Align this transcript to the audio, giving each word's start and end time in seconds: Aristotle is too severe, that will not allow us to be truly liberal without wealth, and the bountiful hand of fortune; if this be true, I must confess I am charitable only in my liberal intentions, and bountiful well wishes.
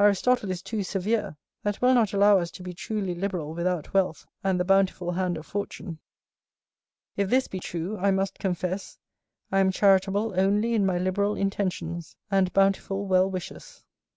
Aristotle 0.00 0.50
is 0.50 0.62
too 0.62 0.82
severe, 0.82 1.36
that 1.62 1.80
will 1.80 1.94
not 1.94 2.12
allow 2.12 2.38
us 2.40 2.50
to 2.50 2.62
be 2.64 2.74
truly 2.74 3.14
liberal 3.14 3.54
without 3.54 3.94
wealth, 3.94 4.26
and 4.42 4.58
the 4.58 4.64
bountiful 4.64 5.12
hand 5.12 5.38
of 5.38 5.46
fortune; 5.46 6.00
if 7.16 7.30
this 7.30 7.46
be 7.46 7.60
true, 7.60 7.96
I 7.96 8.10
must 8.10 8.40
confess 8.40 8.98
I 9.52 9.60
am 9.60 9.70
charitable 9.70 10.34
only 10.36 10.74
in 10.74 10.84
my 10.84 10.98
liberal 10.98 11.36
intentions, 11.36 12.16
and 12.32 12.52
bountiful 12.52 13.06
well 13.06 13.30
wishes. 13.30 13.84